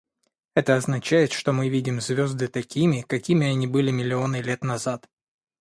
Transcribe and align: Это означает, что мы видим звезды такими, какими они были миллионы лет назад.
Это 0.55 0.77
означает, 0.77 1.31
что 1.31 1.53
мы 1.53 1.69
видим 1.69 2.01
звезды 2.01 2.47
такими, 2.47 3.01
какими 3.03 3.45
они 3.45 3.67
были 3.67 3.91
миллионы 3.91 4.37
лет 4.41 4.63
назад. 4.63 5.07